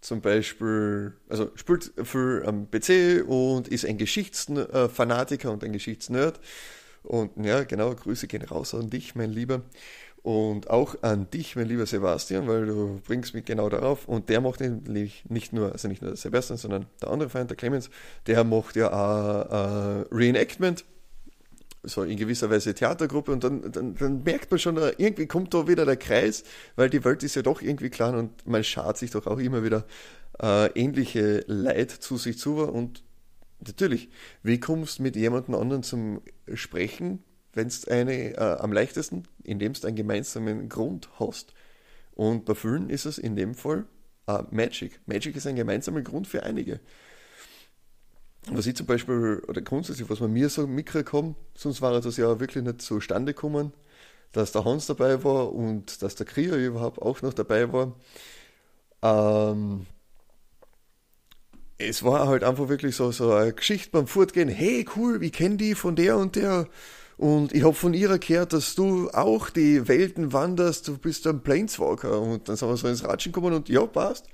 zum 0.00 0.20
Beispiel, 0.20 1.14
also 1.28 1.50
spielt 1.54 1.92
für 2.02 2.46
am 2.46 2.68
PC 2.70 3.24
und 3.26 3.68
ist 3.68 3.86
ein 3.86 3.98
Geschichtsfanatiker 3.98 5.50
und 5.50 5.64
ein 5.64 5.72
Geschichtsnerd. 5.72 6.40
Und 7.04 7.44
ja, 7.44 7.64
genau, 7.64 7.94
Grüße 7.94 8.26
gehen 8.26 8.42
raus 8.42 8.74
an 8.74 8.90
dich, 8.90 9.14
mein 9.14 9.30
Lieber. 9.30 9.62
Und 10.22 10.70
auch 10.70 11.02
an 11.02 11.28
dich, 11.30 11.56
mein 11.56 11.66
lieber 11.66 11.84
Sebastian, 11.84 12.46
weil 12.46 12.66
du 12.66 13.00
bringst 13.04 13.34
mich 13.34 13.44
genau 13.44 13.68
darauf. 13.68 14.06
Und 14.06 14.28
der 14.28 14.40
macht 14.40 14.60
nämlich 14.60 15.24
nicht 15.28 15.52
nur, 15.52 15.72
also 15.72 15.88
nicht 15.88 16.02
nur 16.02 16.14
Sebastian, 16.16 16.58
sondern 16.58 16.86
der 17.00 17.10
andere 17.10 17.28
Freund, 17.28 17.50
der 17.50 17.56
Clemens, 17.56 17.90
der 18.26 18.44
macht 18.44 18.76
ja 18.76 18.92
auch 18.92 19.50
äh, 19.50 20.14
Reenactment 20.14 20.84
so 21.82 22.02
in 22.02 22.16
gewisser 22.16 22.50
Weise 22.50 22.74
Theatergruppe 22.74 23.32
und 23.32 23.42
dann, 23.44 23.72
dann, 23.72 23.94
dann 23.94 24.22
merkt 24.22 24.50
man 24.50 24.60
schon, 24.60 24.76
irgendwie 24.76 25.26
kommt 25.26 25.52
da 25.52 25.66
wieder 25.66 25.84
der 25.84 25.96
Kreis, 25.96 26.44
weil 26.76 26.90
die 26.90 27.04
Welt 27.04 27.22
ist 27.22 27.34
ja 27.34 27.42
doch 27.42 27.60
irgendwie 27.60 27.90
klein 27.90 28.14
und 28.14 28.46
man 28.46 28.62
schart 28.62 28.98
sich 28.98 29.10
doch 29.10 29.26
auch 29.26 29.38
immer 29.38 29.64
wieder 29.64 29.84
äh, 30.40 30.66
ähnliche 30.78 31.44
Leid 31.46 31.90
zu 31.90 32.16
sich 32.16 32.38
zu 32.38 32.56
und 32.58 33.02
natürlich, 33.60 34.10
wie 34.42 34.60
kommst 34.60 34.98
du 34.98 35.02
mit 35.02 35.16
jemandem 35.16 35.54
anderen 35.54 35.82
zum 35.82 36.22
Sprechen, 36.54 37.22
wenn 37.52 37.66
es 37.66 37.86
eine 37.88 38.34
äh, 38.34 38.56
am 38.60 38.72
leichtesten, 38.72 39.24
indem 39.44 39.72
du 39.72 39.86
einen 39.86 39.96
gemeinsamen 39.96 40.68
Grund 40.68 41.08
hast. 41.18 41.52
Und 42.14 42.44
bei 42.44 42.54
vielen 42.54 42.90
ist 42.90 43.06
es 43.06 43.18
in 43.18 43.36
dem 43.36 43.54
Fall 43.54 43.84
äh, 44.26 44.42
Magic. 44.50 45.00
Magic 45.06 45.36
ist 45.36 45.46
ein 45.46 45.56
gemeinsamer 45.56 46.02
Grund 46.02 46.26
für 46.26 46.42
einige 46.42 46.80
was 48.50 48.66
ich 48.66 48.74
zum 48.74 48.86
Beispiel, 48.86 49.42
oder 49.46 49.60
grundsätzlich, 49.60 50.08
was 50.10 50.20
man 50.20 50.32
mir 50.32 50.48
so 50.48 50.66
mitgekriegt 50.66 51.12
haben, 51.12 51.36
sonst 51.54 51.80
war 51.80 51.98
das 52.00 52.16
ja 52.16 52.40
wirklich 52.40 52.64
nicht 52.64 52.82
zustande 52.82 53.34
gekommen, 53.34 53.72
dass 54.32 54.52
der 54.52 54.64
Hans 54.64 54.86
dabei 54.86 55.22
war 55.24 55.52
und 55.52 56.02
dass 56.02 56.14
der 56.16 56.26
Krier 56.26 56.56
überhaupt 56.56 57.00
auch 57.00 57.22
noch 57.22 57.34
dabei 57.34 57.72
war. 57.72 57.94
Ähm, 59.02 59.86
es 61.78 62.02
war 62.02 62.28
halt 62.28 62.44
einfach 62.44 62.68
wirklich 62.68 62.96
so, 62.96 63.10
so 63.12 63.32
eine 63.32 63.52
Geschichte 63.52 63.90
beim 63.90 64.06
Fortgehen. 64.06 64.48
Hey, 64.48 64.86
cool, 64.96 65.22
ich 65.22 65.32
kenne 65.32 65.56
die 65.56 65.74
von 65.74 65.96
der 65.96 66.16
und 66.16 66.36
der. 66.36 66.68
Und 67.16 67.52
ich 67.52 67.62
habe 67.62 67.74
von 67.74 67.94
ihrer 67.94 68.18
gehört, 68.18 68.52
dass 68.52 68.74
du 68.74 69.10
auch 69.10 69.50
die 69.50 69.86
Welten 69.86 70.32
wanderst, 70.32 70.88
du 70.88 70.98
bist 70.98 71.26
ein 71.26 71.42
Planeswalker. 71.42 72.20
Und 72.20 72.48
dann 72.48 72.56
sind 72.56 72.68
wir 72.68 72.76
so 72.76 72.88
ins 72.88 73.04
Ratschen 73.04 73.32
gekommen 73.32 73.54
und 73.54 73.68
ja, 73.68 73.84
passt. 73.86 74.26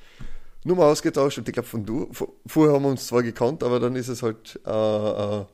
Nummer 0.65 0.85
ausgetauscht 0.85 1.38
und 1.38 1.49
ich 1.49 1.55
glaube 1.55 1.69
von 1.69 1.85
du, 1.85 2.11
vorher 2.47 2.75
haben 2.75 2.83
wir 2.83 2.91
uns 2.91 3.07
zwar 3.07 3.23
gekannt, 3.23 3.62
aber 3.62 3.81
dann 3.81 3.97
ist 3.97 4.09
es 4.09 4.23
halt, 4.23 4.61
äh, 4.67 5.41
äh, 5.41 5.45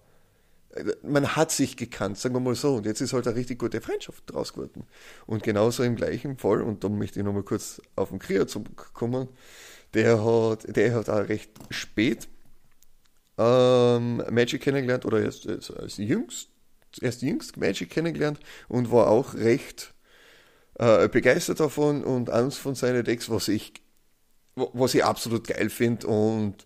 man 1.03 1.37
hat 1.37 1.53
sich 1.53 1.77
gekannt, 1.77 2.19
sagen 2.19 2.35
wir 2.35 2.41
mal 2.41 2.55
so, 2.55 2.77
und 2.77 2.87
jetzt 2.87 3.01
ist 3.01 3.13
halt 3.13 3.27
eine 3.27 3.37
richtig 3.37 3.59
gute 3.59 3.81
Freundschaft 3.81 4.25
draus 4.27 4.53
geworden. 4.55 4.85
Und 5.27 5.43
genauso 5.43 5.83
im 5.83 5.95
gleichen 5.97 6.39
Fall, 6.39 6.63
und 6.63 6.83
da 6.83 6.89
möchte 6.89 7.21
ich 7.21 7.25
nochmal 7.25 7.43
kurz 7.43 7.81
auf 7.97 8.09
den 8.11 8.19
Krier 8.19 8.47
zurückkommen, 8.47 9.29
der 9.93 10.25
hat, 10.25 10.77
der 10.77 10.95
hat 10.95 11.09
auch 11.09 11.29
recht 11.29 11.51
spät 11.71 12.29
ähm, 13.39 14.23
Magic 14.31 14.63
kennengelernt, 14.63 15.05
oder 15.05 15.21
erst, 15.21 15.47
als 15.49 15.97
jüngst, 15.97 16.49
erst 17.01 17.23
jüngst 17.23 17.57
Magic 17.57 17.91
kennengelernt 17.91 18.41
und 18.69 18.91
war 18.91 19.09
auch 19.09 19.35
recht 19.35 19.95
äh, 20.79 21.09
begeistert 21.09 21.61
davon 21.61 22.05
und 22.05 22.31
eins 22.31 22.57
von 22.57 22.75
seinen 22.75 23.05
Decks, 23.05 23.31
was 23.31 23.49
ich 23.49 23.84
was 24.57 24.95
ich 24.95 25.05
absolut 25.05 25.47
geil 25.47 25.71
finde 25.71 26.07
und 26.07 26.65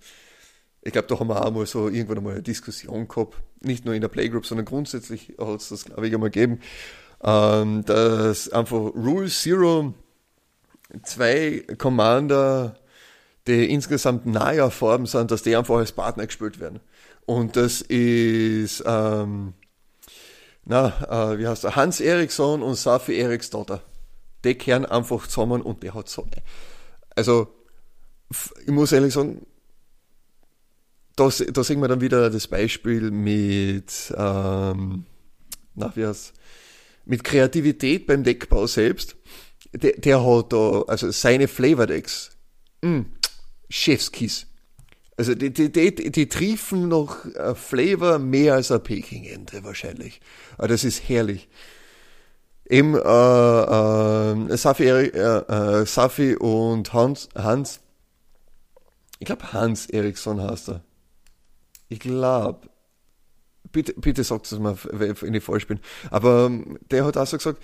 ich 0.83 0.93
glaube, 0.93 1.09
da 1.09 1.19
haben 1.19 1.29
wir 1.29 1.45
auch 1.45 1.51
mal 1.51 1.67
so 1.67 1.89
irgendwann 1.89 2.19
einmal 2.19 2.33
eine 2.35 2.43
Diskussion 2.43 3.09
gehabt, 3.09 3.37
nicht 3.61 3.85
nur 3.85 3.95
in 3.95 4.01
der 4.01 4.09
Playgroup, 4.09 4.47
sondern 4.47 4.65
grundsätzlich 4.65 5.35
hat 5.39 5.61
es 5.61 5.69
das, 5.69 5.85
glaube 5.85 6.07
ich, 6.07 6.15
einmal 6.15 6.31
gegeben, 6.31 6.61
ähm, 7.23 7.85
dass 7.85 8.49
einfach 8.51 8.95
Rule 8.95 9.29
Zero 9.29 9.95
zwei 11.03 11.65
Commander, 11.77 12.77
die 13.47 13.71
insgesamt 13.71 14.27
nahe 14.27 14.71
Farben 14.71 15.07
sind, 15.07 15.31
dass 15.31 15.43
die 15.43 15.57
einfach 15.57 15.77
als 15.77 15.93
Partner 15.93 16.27
gespielt 16.27 16.61
werden. 16.61 16.81
Und 17.27 17.57
das 17.57 17.83
ist, 17.83 18.83
ähm, 18.87 19.55
na, 20.65 21.33
äh, 21.33 21.39
wie 21.39 21.47
heißt 21.47 21.65
der, 21.65 21.77
Hans 21.77 22.01
Eriksson 22.01 22.63
und 22.63 22.77
Safi 22.77 23.19
Eriksdotter. 23.19 23.83
Die 24.45 24.55
kehren 24.55 24.87
einfach 24.87 25.27
zusammen 25.27 25.63
und 25.63 25.83
der 25.83 25.95
hat 25.95 26.09
so, 26.09 26.27
also, 27.17 27.49
ich 28.31 28.71
muss 28.71 28.93
ehrlich 28.93 29.15
sagen, 29.15 29.47
da, 31.17 31.29
da 31.29 31.65
sehen 31.65 31.81
wir 31.81 31.89
dann 31.89 32.01
wieder 32.01 32.31
das 32.31 32.47
Beispiel 32.47 33.11
mit, 33.11 34.13
ähm, 34.17 35.05
na, 35.75 35.93
wie 35.95 36.07
heißt, 36.07 36.33
mit 37.05 37.25
Kreativität 37.25 38.07
beim 38.07 38.23
Deckbau 38.23 38.67
selbst. 38.67 39.17
Der, 39.73 39.93
der 39.93 40.25
hat 40.25 40.53
da, 40.53 40.83
also 40.87 41.11
seine 41.11 41.49
Flavor 41.49 41.87
Decks, 41.87 42.31
mm, 42.83 43.01
Chefskiss. 43.69 44.47
Also 45.17 45.35
die, 45.35 45.53
die, 45.53 45.73
die, 45.73 46.13
die 46.13 46.29
triefen 46.29 46.89
noch 46.89 47.25
äh, 47.35 47.55
Flavor 47.55 48.21
mehr 48.21 48.55
als 48.55 48.71
ein 48.71 48.83
Peking-Ente 48.83 49.65
wahrscheinlich. 49.65 50.21
Aber 50.57 50.69
das 50.69 50.85
ist 50.85 51.09
herrlich. 51.09 51.49
Eben 52.71 52.95
äh, 52.95 52.99
äh, 52.99 54.57
Safi, 54.57 54.85
äh, 54.85 55.09
äh, 55.09 55.87
Safi 55.87 56.37
und 56.37 56.93
Hans, 56.93 57.29
Hans 57.35 57.81
ich 59.19 59.27
glaube, 59.27 59.53
Hans 59.53 59.87
Eriksson 59.87 60.41
heißt 60.41 60.69
er. 60.69 60.85
Ich 61.89 62.01
glaube. 62.01 62.69
Bitte, 63.71 63.93
bitte 63.95 64.25
sagt 64.25 64.51
es 64.51 64.59
mal, 64.59 64.79
wenn 64.93 65.35
ich 65.35 65.45
falsch 65.45 65.67
bin. 65.67 65.81
Aber 66.11 66.47
ähm, 66.47 66.79
der 66.91 67.05
hat 67.05 67.19
auch 67.19 67.27
so 67.27 67.37
gesagt, 67.37 67.63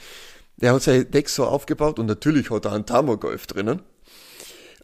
der 0.57 0.75
hat 0.75 0.83
sein 0.83 1.11
Deck 1.11 1.29
so 1.29 1.47
aufgebaut 1.47 1.99
und 1.99 2.07
natürlich 2.07 2.51
hat 2.51 2.67
er 2.67 2.73
einen 2.73 2.85
Tamagolf 2.85 3.47
drinnen. 3.47 3.83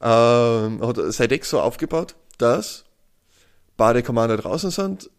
Ähm, 0.00 0.80
hat 0.80 0.96
sein 1.12 1.28
Deck 1.28 1.44
so 1.44 1.60
aufgebaut, 1.60 2.16
dass 2.38 2.84
beide 3.76 4.02
Commander 4.02 4.38
draußen 4.38 4.70
sind. 4.70 5.10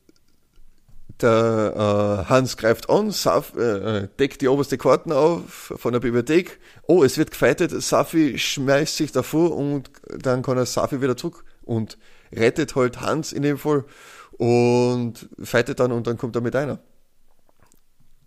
Der 1.21 2.23
äh, 2.25 2.29
Hans 2.29 2.57
greift 2.57 2.89
an, 2.89 3.11
Saf, 3.11 3.55
äh, 3.55 4.07
deckt 4.19 4.41
die 4.41 4.47
oberste 4.47 4.77
Karten 4.77 5.11
auf 5.11 5.73
von 5.75 5.93
der 5.93 5.99
Bibliothek. 5.99 6.59
Oh, 6.87 7.03
es 7.03 7.17
wird 7.17 7.31
gefeitet. 7.31 7.71
Safi 7.71 8.39
schmeißt 8.39 8.97
sich 8.97 9.11
davor 9.11 9.55
und 9.55 9.91
dann 10.07 10.41
kann 10.41 10.57
er 10.57 10.65
Safi 10.65 11.01
wieder 11.01 11.15
zurück 11.15 11.43
und 11.63 11.97
rettet 12.33 12.75
halt 12.75 13.01
Hans 13.01 13.33
in 13.33 13.43
dem 13.43 13.57
Fall 13.57 13.85
und 14.31 15.29
fightet 15.41 15.79
dann 15.79 15.91
und 15.91 16.07
dann 16.07 16.17
kommt 16.17 16.35
er 16.35 16.41
mit 16.41 16.55
einer. 16.55 16.79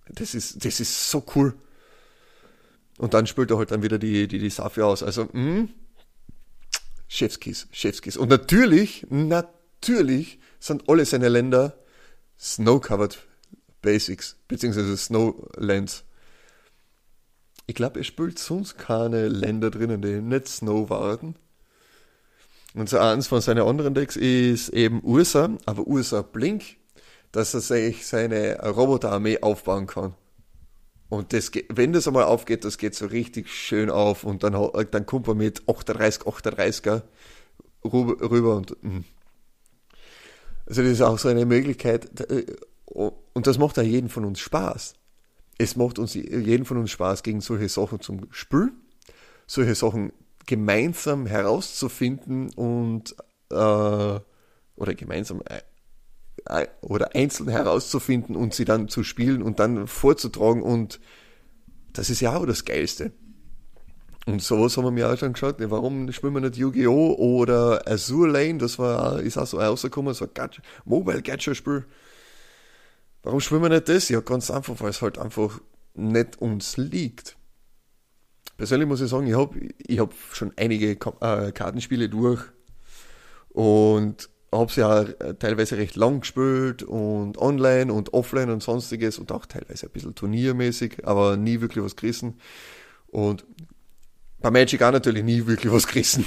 Das 0.09 0.35
ist, 0.35 0.65
das 0.65 0.81
ist 0.81 1.11
so 1.11 1.25
cool. 1.35 1.55
Und 2.99 3.15
dann 3.15 3.27
spielt 3.27 3.51
er 3.51 3.59
halt 3.59 3.73
dann 3.73 3.83
wieder 3.83 3.99
die, 3.99 4.29
die, 4.29 4.39
die 4.39 4.51
Safi 4.51 4.83
aus. 4.83 5.03
Also, 5.03 5.25
mh, 5.25 5.31
hm, 5.33 5.69
Chefskiss, 7.09 7.67
Chefskiss. 7.73 8.17
Und 8.17 8.29
natürlich, 8.29 9.07
natürlich 9.11 10.39
sind 10.61 10.89
alle 10.89 11.05
seine 11.05 11.29
Länder 11.29 11.77
Snow-Covered 12.39 13.19
Basics, 13.83 14.37
beziehungsweise 14.49 14.97
Snowlands. 14.97 16.05
Ich 17.67 17.75
glaube, 17.75 18.01
er 18.01 18.05
spielt 18.05 18.39
sonst 18.39 18.79
keine 18.79 19.29
Länder 19.29 19.71
drinnen, 19.71 20.03
die 20.03 20.21
nicht 20.21 20.49
Snow 20.49 20.91
warten. 20.91 21.37
Und 22.75 22.89
so 22.89 22.99
eins 22.99 23.29
von 23.29 23.41
seinen 23.41 23.67
anderen 23.67 23.95
Decks 23.95 24.17
ist 24.17 24.71
eben 24.71 25.03
Ursa, 25.03 25.51
aber 25.65 25.87
Ursa 25.87 26.23
Blink, 26.23 26.77
dass 27.31 27.55
er 27.55 27.61
sich 27.61 28.07
seine 28.07 28.59
Roboterarmee 28.61 29.41
aufbauen 29.41 29.87
kann. 29.87 30.15
Und 31.09 31.33
das, 31.33 31.53
wenn 31.69 31.93
das 31.93 32.09
einmal 32.09 32.25
aufgeht, 32.25 32.65
das 32.65 32.79
geht 32.79 32.95
so 32.95 33.07
richtig 33.07 33.49
schön 33.49 33.91
auf 33.91 34.25
und 34.25 34.43
dann, 34.43 34.55
dann 34.91 35.07
kommt 35.07 35.29
er 35.29 35.35
mit 35.35 35.69
38, 35.69 36.23
38er 36.23 37.03
rüber 37.85 38.57
und, 38.57 38.77
hm. 38.83 39.05
Also 40.67 40.83
das 40.83 40.93
ist 40.93 41.01
auch 41.03 41.19
so 41.19 41.29
eine 41.29 41.47
Möglichkeit 41.47 42.21
äh, 42.31 42.47
und 42.87 43.47
das 43.47 43.59
macht 43.59 43.79
auch 43.79 43.83
jeden 43.83 44.09
von 44.09 44.25
uns 44.25 44.41
Spaß. 44.41 44.95
Es 45.59 45.77
macht 45.77 45.99
uns 45.99 46.15
jeden 46.15 46.65
von 46.65 46.79
uns 46.79 46.91
Spaß, 46.91 47.23
gegen 47.23 47.41
solche 47.41 47.69
Sachen 47.69 48.01
zum 48.01 48.27
Spülen, 48.31 48.73
solche 49.47 49.75
Sachen 49.75 50.13
gemeinsam 50.47 51.27
herauszufinden 51.27 52.53
und 52.55 53.15
äh, 53.51 53.55
oder 54.77 54.95
gemeinsam 54.97 55.43
äh, 55.49 55.61
äh, 56.47 56.69
oder 56.83 57.15
einzeln 57.15 57.49
herauszufinden 57.49 58.37
und 58.37 58.55
sie 58.55 58.65
dann 58.65 58.89
zu 58.89 59.05
spielen 59.05 59.43
und 59.43 59.61
dann 59.61 59.87
vorzutragen 59.87 60.63
und 60.63 61.01
das 61.93 62.11
ist 62.11 62.21
ja 62.21 62.37
auch 62.37 62.47
das 62.47 62.65
Geilste. 62.65 63.13
Und 64.27 64.43
sowas 64.43 64.77
haben 64.77 64.85
wir 64.85 64.91
mir 64.91 65.11
auch 65.11 65.19
schon 65.19 65.35
geschaut, 65.35 65.57
warum 65.59 66.11
spielen 66.13 66.33
wir 66.33 66.41
nicht 66.41 66.57
Yu-Gi-Oh! 66.57 67.15
oder 67.15 67.87
Azure 67.87 68.31
Lane, 68.31 68.59
das 68.59 68.79
war, 68.79 69.21
ist 69.21 69.37
auch 69.37 69.47
so 69.47 69.59
rausgekommen, 69.59 70.15
so 70.15 70.25
ein 70.25 70.51
Mobile-Gacha-Spiel. 70.87 71.85
Warum 73.23 73.41
spielen 73.41 73.63
wir 73.63 73.69
nicht 73.69 73.89
das? 73.89 74.09
Ja, 74.09 74.21
ganz 74.21 74.51
einfach, 74.51 74.81
weil 74.81 74.91
es 74.91 75.03
halt 75.03 75.19
einfach 75.19 75.61
nicht 75.95 76.41
uns 76.41 76.77
liegt. 76.77 77.37
Persönlich 78.57 78.89
muss 78.89 79.01
ich 79.01 79.11
sagen, 79.11 79.27
ich 79.27 79.37
habe 79.37 79.59
ich 79.79 79.99
hab 79.99 80.15
schon 80.33 80.53
einige 80.57 80.93
äh, 80.93 81.53
Kartenspiele 81.53 82.09
durch 82.09 82.41
und 83.51 84.31
habe 84.53 84.73
sie 84.73 84.81
ja 84.81 85.05
teilweise 85.35 85.77
recht 85.77 85.97
lang 85.97 86.21
gespielt 86.21 86.83
und 86.83 87.39
online 87.39 87.93
und 87.93 88.15
offline 88.15 88.51
und 88.51 88.63
sonstiges 88.63 89.19
und 89.19 89.33
auch 89.33 89.47
teilweise 89.47 89.87
ein 89.87 89.93
bisschen 89.93 90.15
turniermäßig, 90.15 91.07
aber 91.07 91.37
nie 91.37 91.61
wirklich 91.61 91.85
was 91.85 91.97
gerissen. 91.97 92.39
Und 93.09 93.45
bei 94.45 94.51
Magic 94.51 94.83
auch 94.83 94.93
natürlich 94.93 95.25
nie 95.25 95.47
wirklich 95.47 95.73
was 95.73 95.87
gerissen. 95.87 96.27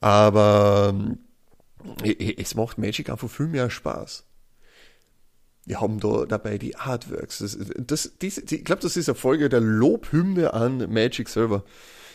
Aber 0.00 0.94
ähm, 0.94 1.18
es 2.38 2.54
macht 2.54 2.78
Magic 2.78 3.10
einfach 3.10 3.28
viel 3.28 3.48
mehr 3.48 3.68
Spaß. 3.68 4.24
Wir 5.66 5.82
haben 5.82 6.00
da 6.00 6.24
dabei 6.24 6.56
die 6.56 6.74
Artworks. 6.74 7.40
Das, 7.40 7.58
das, 7.76 8.12
diese, 8.18 8.40
ich 8.40 8.64
glaube, 8.64 8.80
das 8.80 8.96
ist 8.96 9.10
eine 9.10 9.14
Folge 9.14 9.50
der 9.50 9.60
Lobhymne 9.60 10.54
an 10.54 10.90
Magic 10.90 11.28
selber. 11.28 11.64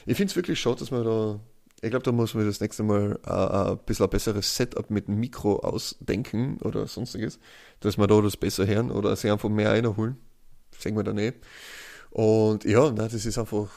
Ich 0.08 0.18
finde 0.18 0.32
es 0.32 0.36
wirklich 0.36 0.60
schade, 0.60 0.80
dass 0.80 0.90
man 0.90 1.04
da. 1.04 1.40
Ich 1.84 1.92
glaube, 1.92 2.04
da 2.04 2.12
muss 2.12 2.34
man 2.34 2.48
das 2.48 2.60
nächste 2.60 2.82
Mal 2.82 3.20
äh, 3.28 3.30
ein 3.30 3.78
bisschen 3.86 4.08
ein 4.08 4.10
besseres 4.10 4.56
Setup 4.56 4.90
mit 4.90 5.10
Mikro 5.10 5.60
ausdenken 5.60 6.58
oder 6.64 6.88
sonstiges, 6.88 7.38
dass 7.82 8.00
wir 8.00 8.08
da 8.08 8.20
das 8.20 8.36
besser 8.36 8.66
hören 8.66 8.90
oder 8.90 9.16
sie 9.16 9.30
einfach 9.30 9.50
mehr 9.50 9.70
reinholen. 9.70 10.18
Sehen 10.76 10.96
wir 10.96 11.04
dann 11.04 11.20
eh. 11.20 11.34
Und 12.10 12.64
ja, 12.64 12.92
na, 12.92 13.08
das 13.08 13.26
ist 13.26 13.38
einfach. 13.38 13.70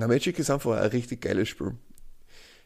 Na, 0.00 0.08
Magic 0.08 0.38
ist 0.38 0.48
einfach 0.48 0.80
ein 0.80 0.88
richtig 0.88 1.20
geiles 1.20 1.50
Spiel. 1.50 1.74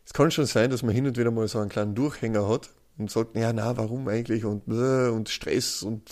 Es 0.07 0.13
kann 0.13 0.31
schon 0.31 0.47
sein, 0.47 0.71
dass 0.71 0.85
man 0.85 0.95
hin 0.95 1.05
und 1.05 1.19
wieder 1.19 1.33
mal 1.33 1.49
so 1.49 1.59
einen 1.59 1.69
kleinen 1.69 1.97
Durchhänger 1.97 2.49
hat 2.49 2.71
und 2.97 3.11
sagt, 3.11 3.37
ja, 3.37 3.53
na, 3.53 3.77
warum 3.77 4.07
eigentlich 4.07 4.45
und, 4.45 4.69
und 4.69 5.29
Stress 5.29 5.83
und 5.83 6.09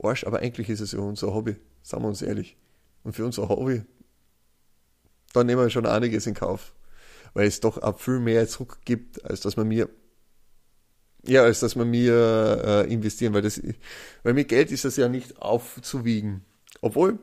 Arsch, 0.00 0.22
aber 0.22 0.38
eigentlich 0.38 0.68
ist 0.68 0.78
es 0.78 0.92
ja 0.92 1.00
unser 1.00 1.34
Hobby, 1.34 1.56
sagen 1.82 2.04
wir 2.04 2.08
uns 2.10 2.22
ehrlich. 2.22 2.56
Und 3.02 3.16
für 3.16 3.24
unser 3.24 3.48
Hobby, 3.48 3.82
da 5.32 5.42
nehmen 5.42 5.60
wir 5.60 5.70
schon 5.70 5.84
einiges 5.84 6.28
in 6.28 6.34
Kauf, 6.34 6.74
weil 7.32 7.48
es 7.48 7.58
doch 7.58 7.82
auch 7.82 7.98
viel 7.98 8.20
mehr 8.20 8.46
Druck 8.46 8.78
gibt, 8.84 9.24
als 9.24 9.40
dass 9.40 9.56
man 9.56 9.66
mir 9.66 9.88
ja, 11.26 11.42
als 11.42 11.58
dass 11.58 11.74
man 11.74 11.90
mir 11.90 12.62
äh, 12.86 12.92
investieren, 12.92 13.34
weil 13.34 13.42
das, 13.42 13.60
weil 14.22 14.34
mit 14.34 14.46
Geld 14.46 14.70
ist 14.70 14.84
das 14.84 14.96
ja 14.96 15.08
nicht 15.08 15.42
aufzuwiegen. 15.42 16.44
Obwohl 16.82 17.18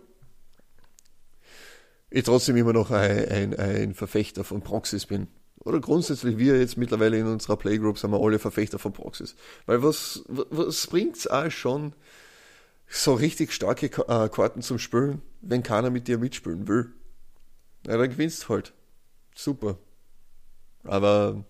ich 2.11 2.23
trotzdem 2.23 2.57
immer 2.57 2.73
noch 2.73 2.91
ein, 2.91 3.27
ein, 3.29 3.55
ein 3.55 3.93
Verfechter 3.93 4.43
von 4.43 4.61
Proxys 4.61 5.05
bin. 5.05 5.27
Oder 5.59 5.79
grundsätzlich, 5.79 6.37
wir 6.37 6.59
jetzt 6.59 6.77
mittlerweile 6.77 7.17
in 7.17 7.27
unserer 7.27 7.55
Playgroup 7.55 7.97
sind 7.97 8.11
wir 8.11 8.21
alle 8.21 8.39
Verfechter 8.39 8.79
von 8.79 8.93
Proxys. 8.93 9.35
Weil 9.65 9.81
was, 9.81 10.23
was 10.27 10.87
bringt's 10.87 11.27
auch 11.27 11.49
schon, 11.49 11.93
so 12.87 13.13
richtig 13.13 13.53
starke 13.53 13.85
äh, 13.85 14.29
Karten 14.29 14.61
zum 14.61 14.77
Spielen, 14.77 15.21
wenn 15.41 15.63
keiner 15.63 15.89
mit 15.89 16.07
dir 16.07 16.17
mitspielen 16.17 16.67
will? 16.67 16.91
Ja, 17.87 17.97
dann 17.97 18.09
gewinnst 18.09 18.49
halt. 18.49 18.73
Super. 19.33 19.77
Aber 20.83 21.45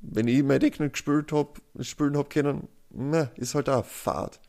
wenn 0.00 0.28
ich 0.28 0.42
mein 0.42 0.60
Deck 0.60 0.78
nicht 0.78 0.92
gespielt 0.92 1.32
hab, 1.32 1.60
spielen 1.80 2.16
hab 2.16 2.28
können, 2.28 2.68
na, 2.90 3.30
ist 3.36 3.54
halt 3.54 3.68
auch 3.70 3.84
Fahrt. 3.84 4.40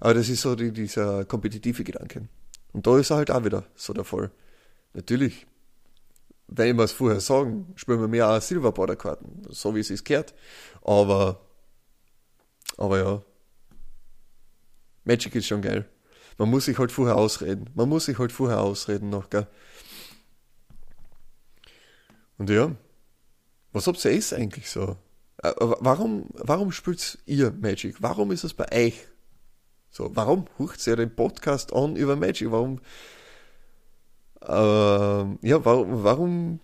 Aber 0.00 0.14
das 0.14 0.28
ist 0.28 0.42
so 0.42 0.54
die, 0.54 0.72
dieser 0.72 1.24
kompetitive 1.24 1.82
Gedanke. 1.82 2.28
Und 2.72 2.86
da 2.86 2.98
ist 2.98 3.10
er 3.10 3.16
halt 3.16 3.30
auch 3.30 3.44
wieder 3.44 3.64
so 3.74 3.92
der 3.92 4.04
Fall. 4.04 4.30
Natürlich 4.92 5.46
wenn 6.48 6.76
wir 6.76 6.84
es 6.84 6.92
vorher 6.92 7.20
sagen, 7.20 7.72
spielen 7.76 8.00
wir 8.00 8.08
mehr 8.08 8.28
auch 8.28 8.40
Silberborder-Karten, 8.40 9.42
so 9.50 9.74
wie 9.74 9.80
es 9.80 9.90
ist 9.90 10.04
gehört. 10.04 10.34
Aber, 10.82 11.40
aber 12.78 12.98
ja, 12.98 13.22
Magic 15.04 15.34
ist 15.34 15.46
schon 15.46 15.62
geil. 15.62 15.88
Man 16.38 16.50
muss 16.50 16.64
sich 16.64 16.78
halt 16.78 16.90
vorher 16.90 17.16
ausreden. 17.16 17.68
Man 17.74 17.88
muss 17.88 18.06
sich 18.06 18.18
halt 18.18 18.32
vorher 18.32 18.60
ausreden 18.60 19.10
noch, 19.10 19.28
gell. 19.28 19.46
Und 22.38 22.48
ja, 22.48 22.74
was 23.72 23.86
habt 23.86 24.02
ihr 24.04 24.12
es 24.12 24.32
eigentlich 24.32 24.70
so? 24.70 24.96
Äh, 25.42 25.52
warum, 25.58 26.28
warum 26.32 26.72
spielt 26.72 27.18
ihr 27.26 27.50
Magic? 27.50 27.96
Warum 28.00 28.32
ist 28.32 28.44
es 28.44 28.54
bei 28.54 28.86
euch 28.86 29.06
so? 29.90 30.10
Warum 30.14 30.46
hucht 30.58 30.86
ihr 30.86 30.96
den 30.96 31.14
Podcast 31.14 31.72
an 31.72 31.96
über 31.96 32.16
Magic? 32.16 32.50
Warum 32.50 32.80
ähm, 34.42 35.38
ja, 35.42 35.64
warum, 35.64 36.04
warum 36.04 36.60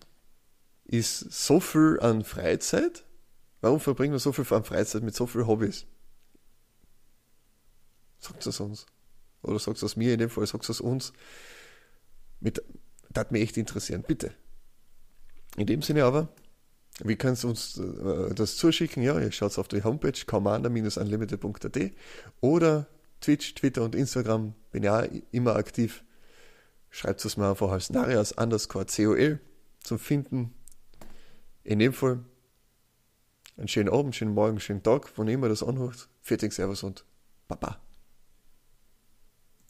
ist 0.85 1.19
so 1.33 1.61
viel 1.61 1.99
an 2.01 2.25
Freizeit? 2.25 3.05
Warum 3.61 3.81
verbringt 3.81 4.13
man 4.13 4.21
so 4.21 4.33
viel 4.33 4.47
an 4.55 4.65
Freizeit 4.65 5.03
mit 5.03 5.15
so 5.15 5.27
vielen 5.27 5.47
Hobbys? 5.47 5.87
Sagt 8.19 8.47
es 8.47 8.61
uns. 8.61 8.87
Oder 9.43 9.59
sagt 9.59 9.83
es 9.83 9.97
mir 9.97 10.13
in 10.13 10.19
dem 10.19 10.31
Fall, 10.31 10.47
sagt 10.47 10.69
es 10.69 10.81
uns. 10.81 11.13
Mit, 12.41 12.63
das 13.11 13.31
mich 13.31 13.43
echt 13.43 13.57
interessieren, 13.57 14.05
bitte. 14.07 14.35
In 15.57 15.67
dem 15.67 15.83
Sinne 15.83 16.05
aber, 16.05 16.29
kannst 17.19 17.45
du 17.45 17.49
uns 17.49 17.79
äh, 17.79 18.35
das 18.35 18.57
zuschicken? 18.57 19.03
Ja, 19.03 19.19
ihr 19.19 19.33
schaut 19.33 19.59
auf 19.59 19.69
die 19.69 19.83
Homepage 19.83 20.25
commander-unlimited.at 20.27 21.93
oder 22.41 22.87
Twitch, 23.21 23.55
Twitter 23.55 23.83
und 23.83 23.95
Instagram 23.95 24.55
bin 24.71 24.83
ja 24.83 25.01
immer 25.31 25.57
aktiv 25.57 26.05
schreibt 26.95 27.25
es 27.25 27.37
mir 27.37 27.51
einfach 27.51 27.73
als 27.73 27.91
Narias 27.91 28.31
underscore 28.31 28.87
COL 28.87 29.41
zum 29.81 29.99
Finden. 29.99 30.55
In 31.65 31.81
dem 31.81 31.93
Fall 31.93 32.21
einen 33.57 33.67
schönen 33.67 33.89
Abend, 33.89 34.15
schönen 34.15 34.33
Morgen, 34.33 34.61
schönen 34.61 34.85
Tag, 34.85 35.11
wann 35.17 35.27
immer 35.27 35.49
das 35.49 35.65
anhört. 35.65 36.09
Fertig, 36.21 36.53
Servus 36.53 36.85
und 36.85 37.05
Baba. 37.49 37.84